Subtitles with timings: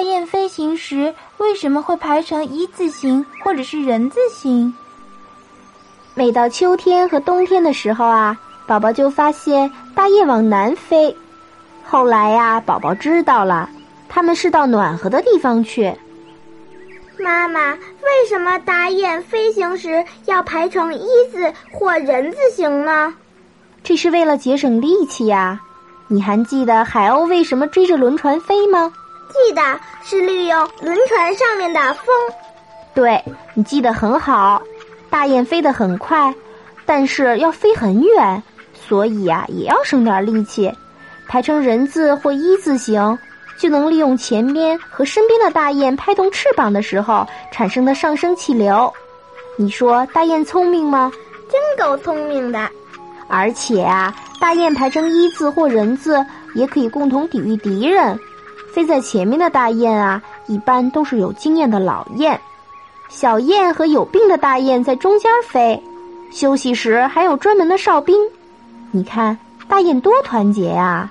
[0.00, 4.72] 大雁飞行时为什么会排成一字形或者是人字形？
[6.14, 8.34] 每到秋天和冬天的时候啊，
[8.66, 11.14] 宝宝就发现大雁往南飞。
[11.84, 13.68] 后来呀，宝宝知道了，
[14.08, 15.94] 他们是到暖和的地方去。
[17.18, 23.12] 妈妈，为什么大雁飞行时要排成一字或人字形呢？
[23.84, 25.60] 这是为了节省力气呀。
[26.08, 28.90] 你还记得海鸥为什么追着轮船飞吗？
[29.30, 32.06] 记得是利用轮船上面的风。
[32.94, 33.22] 对，
[33.54, 34.60] 你记得很好。
[35.08, 36.32] 大雁飞得很快，
[36.84, 38.42] 但是要飞很远，
[38.74, 40.72] 所以呀，也要省点力气，
[41.26, 43.18] 排成人字或一字形。
[43.58, 48.90] 就能利用前边和身边的大雁拍动翅膀的时候产生的上升气流。
[49.58, 51.12] 你说大雁聪明吗？
[51.50, 52.58] 真够聪明的。
[53.28, 56.24] 而且啊，大雁排成一字或人字
[56.54, 58.18] 也可以共同抵御敌人。
[58.72, 62.40] 飞在前面的大雁啊，一般都是有经验的老雁。
[63.08, 65.82] 小雁和有病的大雁在中间飞，
[66.30, 68.16] 休息时还有专门的哨兵。
[68.92, 69.36] 你看
[69.68, 71.10] 大雁多团结呀！